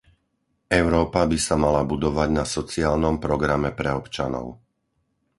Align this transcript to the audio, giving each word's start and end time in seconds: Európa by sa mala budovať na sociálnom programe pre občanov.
Európa 0.81 1.21
by 1.31 1.37
sa 1.47 1.55
mala 1.63 1.81
budovať 1.91 2.29
na 2.33 2.41
sociálnom 2.55 3.15
programe 3.25 3.69
pre 3.79 3.89
občanov. 4.01 4.45